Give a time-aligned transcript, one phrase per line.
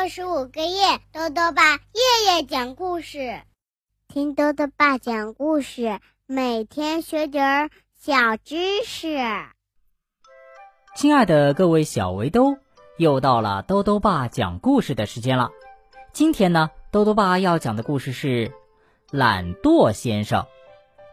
[0.00, 3.42] 六十五个夜，豆豆爸夜夜讲故事，
[4.08, 9.18] 听豆豆爸讲故事，每天学点儿小知识。
[10.96, 12.56] 亲爱的各位小围兜，
[12.96, 15.50] 又到了豆豆爸讲故事的时间了。
[16.14, 18.48] 今天呢，豆豆爸要讲的故事是
[19.10, 20.44] 《懒惰先生》，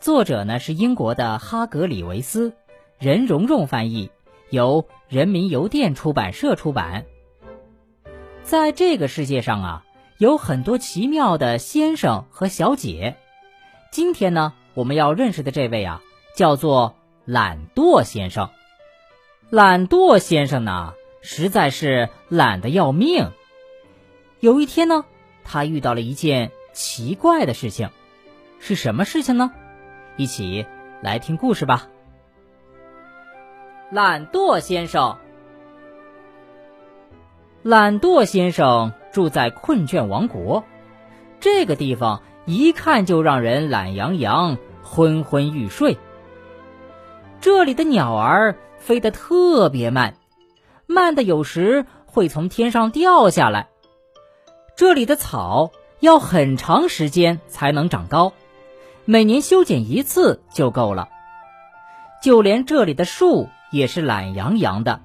[0.00, 2.54] 作者呢是英国的哈格里维斯，
[3.00, 4.12] 任蓉蓉翻译，
[4.50, 7.04] 由人民邮电出版社出版。
[8.46, 9.84] 在这个世界上啊，
[10.18, 13.16] 有很多奇妙的先生和小姐。
[13.90, 16.00] 今天呢，我们要认识的这位啊，
[16.36, 18.50] 叫做懒惰先生。
[19.50, 23.32] 懒惰先生呢，实在是懒得要命。
[24.38, 25.04] 有一天呢，
[25.42, 27.90] 他遇到了一件奇怪的事情，
[28.60, 29.50] 是什么事情呢？
[30.16, 30.64] 一起
[31.02, 31.88] 来听故事吧。
[33.90, 35.18] 懒惰先生。
[37.68, 40.62] 懒惰先生住在困倦王国，
[41.40, 45.98] 这个地方一看就让人懒洋洋、昏昏欲睡。
[47.40, 50.14] 这里的鸟儿飞得特别慢，
[50.86, 53.66] 慢的有时会从天上掉下来。
[54.76, 58.32] 这里的草要很长时间才能长高，
[59.04, 61.08] 每年修剪一次就够了。
[62.22, 65.00] 就连这里的树也是懒洋洋的，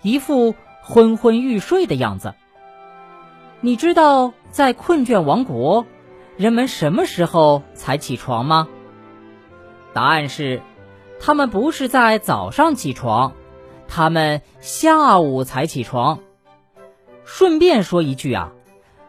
[0.00, 0.54] 一副。
[0.88, 2.34] 昏昏欲睡的样子。
[3.60, 5.84] 你知道在困倦王国，
[6.36, 8.68] 人们什么时候才起床吗？
[9.92, 10.62] 答案是，
[11.18, 13.32] 他们不是在早上起床，
[13.88, 16.20] 他们下午才起床。
[17.24, 18.52] 顺便说一句啊，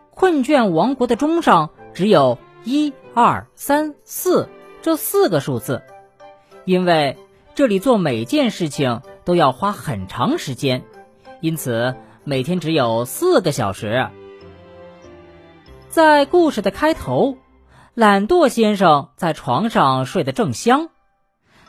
[0.10, 4.50] 困倦王国的钟上只有一二三四
[4.82, 5.84] 这四个数字，
[6.66, 7.18] 因为
[7.54, 10.84] 这里做每件事情都要花很长时间。
[11.40, 14.08] 因此，每天只有四个小时。
[15.90, 17.38] 在故事的开头，
[17.94, 20.90] 懒惰先生在床上睡得正香。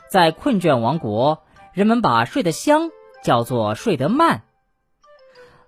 [0.09, 2.89] 在困倦王国，人们把睡得香
[3.23, 4.41] 叫做睡得慢。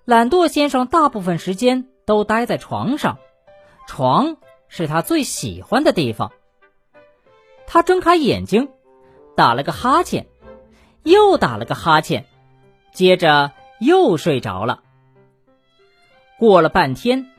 [0.04, 3.18] 懒惰先生大部分时间都待在床上，
[3.86, 4.36] 床
[4.68, 6.32] 是他最喜欢的地方。
[7.68, 8.68] 他睁开眼睛，
[9.36, 10.26] 打了个哈欠，
[11.04, 12.26] 又打了个哈欠，
[12.92, 13.52] 接着。
[13.82, 14.82] 又睡着了。
[16.38, 17.30] 过了半天，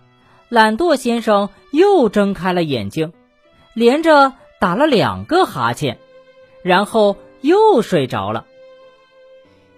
[0.50, 3.14] 懒惰先生又睁开了眼睛，
[3.74, 6.00] 连着打了两个哈欠，
[6.62, 8.46] 然后又睡着了。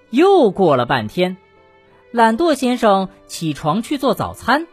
[0.10, 1.38] 又过了半天，
[2.12, 4.68] 懒惰先生起床去做早餐。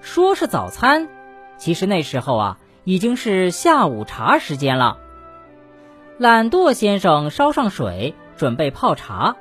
[0.00, 1.08] 说是早餐，
[1.56, 4.98] 其实那时候啊已经是下午茶时间了。
[6.18, 9.36] 懒惰先生烧上水，准备泡茶。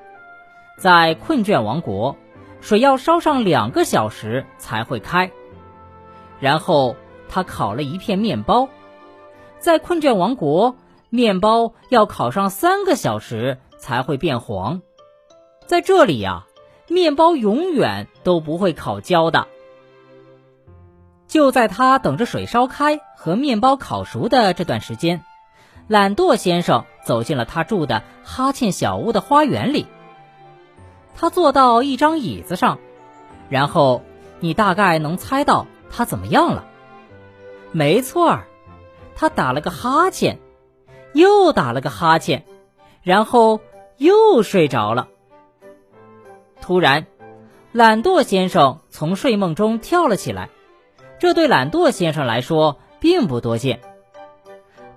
[0.78, 2.18] 在困倦王国，
[2.62, 5.32] 水要烧上两个小时才会开。
[6.40, 6.96] 然后
[7.30, 8.68] 他烤了一片面包，
[9.60, 10.76] 在困倦王国，
[11.10, 14.82] 面包要烤上三个小时才会变黄。
[15.66, 16.46] 在这里呀，
[16.88, 19.48] 面包永远都不会烤焦的。
[21.28, 25.24] 就在他等着水烧开和面包烤熟的这段时间，
[25.88, 29.88] 懒惰先生走进了他住的哈欠小屋的花园里。
[31.16, 32.80] 他坐到一张椅子上，
[33.50, 34.04] 然后
[34.40, 36.68] 你大概能猜到他怎么样了。
[37.72, 38.48] 没错儿，
[39.16, 40.40] 他打了个哈欠，
[41.14, 42.46] 又打了个哈欠，
[43.02, 43.62] 然后
[43.98, 45.08] 又睡着了。
[46.62, 47.06] 突然，
[47.72, 50.50] 懒惰先生从睡梦中跳了起来，
[51.20, 53.80] 这对懒惰先生来说并不多见。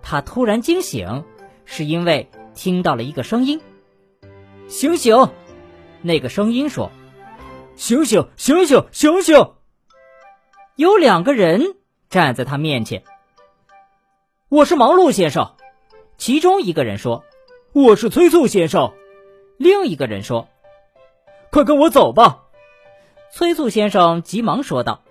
[0.02, 1.24] 他突然惊醒，
[1.64, 3.60] 是因为听到了一个声音
[4.68, 5.28] ：“醒醒！”
[6.02, 6.90] 那个声音说
[7.76, 9.52] ：“醒醒，醒醒，醒醒！”
[10.76, 11.76] 有两个人
[12.08, 13.02] 站在他面前。
[14.48, 15.56] 我是忙碌先生，
[16.16, 17.24] 其中一个人说
[17.74, 18.92] ：“我是催促先生。”
[19.58, 20.48] 另一个人说
[21.50, 22.44] ：“快跟我走吧。”
[23.34, 25.02] 催促先生急忙说道：“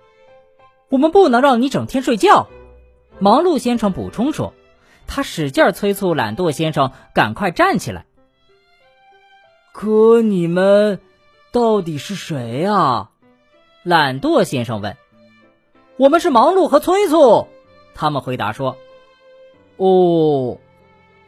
[0.88, 2.48] 我们不能让你整天睡觉。”
[3.20, 4.54] 忙碌先生补充说
[5.06, 8.06] ：“他使劲催促懒惰先生赶快站起来。”
[9.80, 10.98] 可你们
[11.52, 13.10] 到底是谁啊？
[13.84, 14.96] 懒惰先生问。
[15.96, 17.46] 我们是忙碌和催促，
[17.94, 18.76] 他们回答说。
[19.76, 20.58] 哦，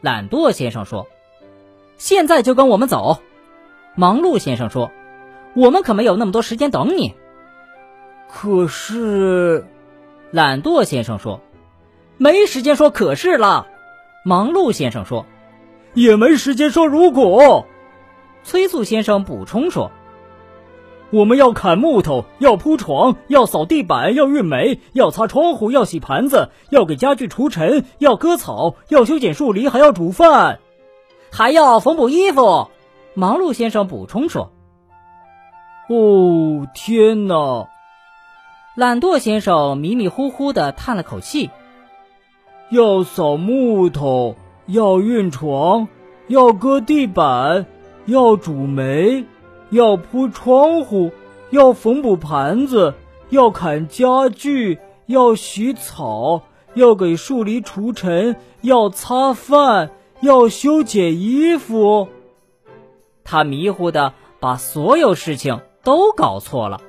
[0.01, 1.07] 懒惰先生说。
[1.97, 3.21] 现在就跟我们走。
[3.95, 4.91] 忙碌先生说。
[5.55, 7.15] 我们可没有那么多时间等你。
[8.29, 9.65] 可是，
[10.33, 11.41] 懒惰先生说。
[12.17, 13.69] 没时间说可是了。
[14.25, 15.25] 忙碌先生说。
[15.95, 17.69] 也没时间说如果。
[18.43, 19.91] 催促先生补充说
[21.11, 30.61] ：“我们要砍木头，要铺床，要扫地板，要运煤，要擦窗户，要洗盘子，要给家具除尘，要割草，要修剪树篱，还要煮饭，
[31.31, 32.69] 还要缝补衣服。
[33.15, 34.53] 忙碌先生补充说
[35.91, 37.69] ：“哦，天哪！”
[38.77, 41.51] 懒惰先生迷迷糊糊的叹了口气
[42.71, 45.89] ：“要扫木头，要运床，
[46.29, 47.67] 要割地板，
[48.07, 49.25] 要煮煤。”
[49.71, 51.13] 要铺窗户，
[51.51, 52.95] 要缝补盘子，
[53.29, 56.43] 要砍家具，要洗草，
[56.75, 59.93] 要给树篱除尘，要擦饭，
[60.23, 62.09] 要修剪衣服。
[63.23, 66.81] 他迷糊的把所有事情都搞错了。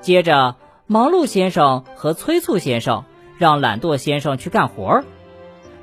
[0.00, 0.56] 接着，
[0.88, 3.04] 忙碌先生和催促先生
[3.38, 5.04] 让懒惰先生去干活儿：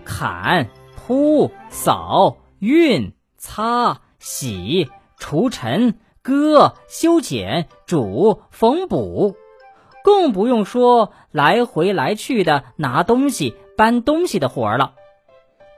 [0.03, 4.89] 砍、铺、扫、运、擦、洗。
[5.19, 9.35] 除尘、割、修剪、煮、缝补，
[10.03, 14.93] 更不用说来回来去的拿东西、搬东西的活儿了。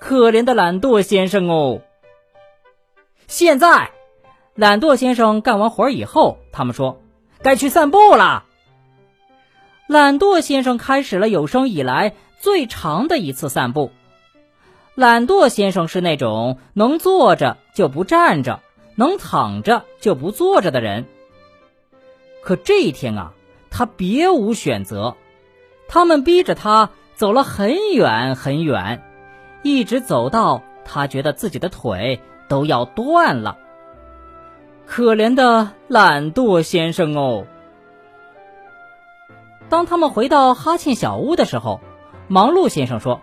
[0.02, 1.82] 可怜的懒惰先生哦！
[3.28, 3.92] 现在，
[4.56, 7.00] 懒惰先生干完活儿以后，他们说
[7.42, 8.44] 该去散步了。
[9.88, 13.92] 懒惰先生开始了有生以来最长的一次散步。
[15.00, 18.60] 懒惰先生是那种能坐着就不站着。
[18.96, 21.06] 能躺着就不坐着的人，
[22.44, 23.32] 可这一天啊，
[23.70, 25.16] 他别无选择。
[25.88, 29.02] 他们逼着他走了很远很远，
[29.64, 32.20] 一直走到他觉得自己的腿
[32.50, 33.58] 都要断了。
[34.86, 37.46] 可怜的懒惰先生哦！
[39.70, 41.80] 当他们回到哈欠小屋的时候，
[42.28, 43.22] 忙碌先生说：“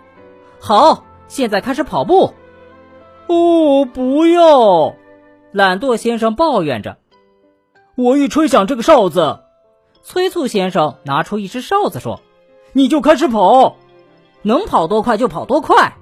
[0.59, 2.35] 好，现在开始跑步。”
[3.29, 4.95] 哦，不要！
[5.53, 6.99] 懒惰先生抱怨着
[7.97, 9.41] ：“我一吹响这个哨子，
[10.03, 12.21] 催促先生拿出一只哨子说
[12.73, 13.77] ：‘你就开始跑，
[14.43, 15.95] 能跑多快就跑多快。’”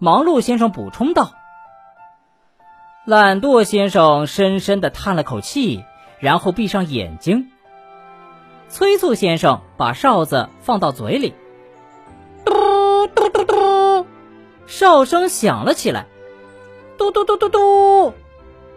[0.00, 1.30] 忙碌先生补充道。
[3.06, 5.84] 懒惰先生深深的叹了口气，
[6.18, 7.50] 然后闭上眼睛。
[8.68, 11.34] 催促先生把哨子放到嘴里，
[12.44, 13.43] 嘟嘟嘟嘟，
[14.76, 16.08] 哨声响了起来，
[16.98, 18.12] 嘟嘟嘟嘟嘟。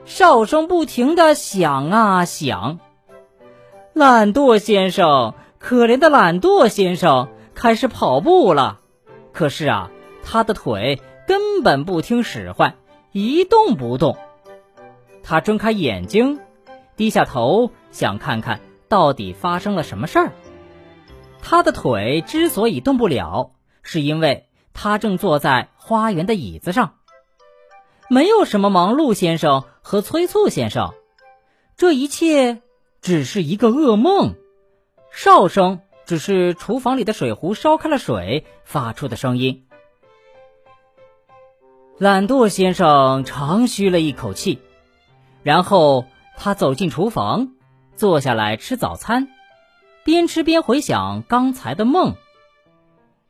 [0.06, 2.78] 哨声不停的响啊响，
[3.94, 8.80] 懒惰先生，可怜的懒惰先生开始跑步了。
[9.34, 9.90] 可是啊，
[10.24, 12.76] 他的腿根本不听使唤，
[13.12, 14.18] 一动不动。
[15.24, 16.40] 他睁开眼睛，
[16.96, 20.32] 低下头，想看看到底发生了什么事儿。
[21.42, 23.50] 他的腿之所以动不了，
[23.82, 24.46] 是因为
[24.76, 26.95] 他正坐在花园的椅子上。
[28.10, 30.94] 没有什么忙碌先生和催促先生，
[31.78, 32.62] 这一切
[33.01, 34.36] 只是一个噩梦。
[35.12, 39.66] 哨声只是厨房里的水壶烧开了水发出的声音。
[41.98, 44.60] 懒惰先生长吁了一口气，
[45.42, 46.06] 然后
[46.38, 47.54] 他走进厨房，
[47.95, 49.28] 坐下来吃早餐，
[50.04, 52.16] 边吃边回想刚才的梦。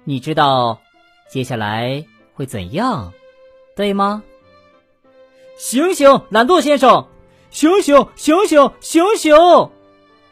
[0.04, 0.82] 你知道
[1.30, 2.06] 接下来
[2.38, 3.14] 会怎样，
[3.76, 4.22] 对吗？
[5.58, 7.08] 醒醒，懒惰先生！
[7.50, 9.36] 醒醒，醒醒，醒醒！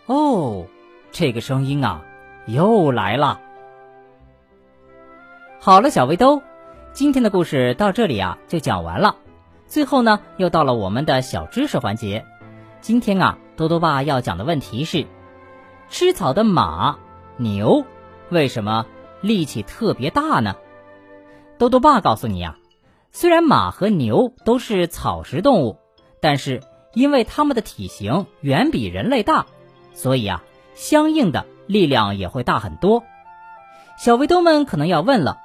[0.05, 0.67] 哦，
[1.11, 2.05] 这个声音啊，
[2.45, 3.41] 又来了。
[5.59, 6.43] 好了，小围兜，
[6.93, 9.15] 今天的故事到这里啊就讲完了。
[9.65, 12.23] 最后呢，又到了我们的小知识环节。
[12.81, 15.07] 今天啊，多多爸要讲的问题是：
[15.89, 16.99] 吃草的马、
[17.37, 17.83] 牛
[18.29, 18.85] 为什么
[19.21, 20.55] 力气特别大呢？
[21.57, 22.57] 多多爸告诉你呀。
[23.11, 25.77] 虽然马和牛都是草食动物，
[26.19, 26.61] 但是
[26.93, 29.45] 因为它们的体型远比人类大，
[29.93, 30.43] 所以啊，
[30.73, 33.03] 相应的力量也会大很多。
[33.97, 35.37] 小围兜们可能要问了：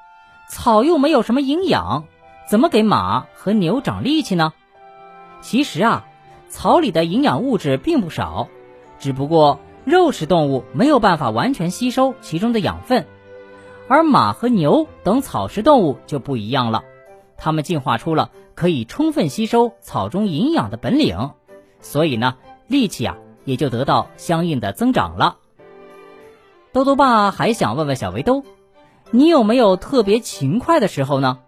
[0.49, 2.07] 草又没有什么营养，
[2.49, 4.53] 怎么给马和牛长力气呢？
[5.41, 6.07] 其实啊，
[6.49, 8.49] 草里的营养物质并不少，
[8.99, 13.07] 只不过肉食动物没有办法完全吸收其中的养分，
[13.91, 16.85] 而马和牛等草食动物就不一样了。
[17.37, 21.33] 它们进化出了可以充分吸收草中营养的本领，
[21.81, 22.37] 所以呢，
[22.69, 25.39] 力气啊也就得到相应的增长了。
[26.71, 28.45] 兜兜爸还想问问小围兜，
[29.11, 31.41] 你有没有特别勤快的时候呢？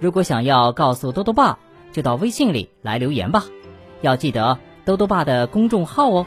[0.00, 1.58] 如果想要告诉兜兜爸，
[1.92, 3.44] 就到微信里来留言吧。
[4.00, 6.26] 要记得兜兜爸的公众号哦，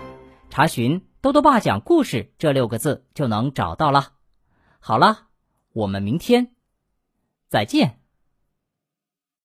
[0.52, 4.10] 查询“兜兜爸讲故事”这六个字就能找到了。
[4.80, 5.22] 好了，
[5.78, 6.56] 我们明天
[7.48, 8.00] 再见。